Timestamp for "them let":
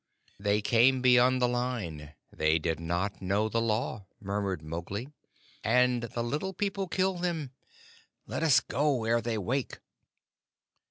7.21-8.41